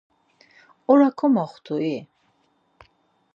Ora 0.93 1.09
komoxtu-i? 1.19 1.93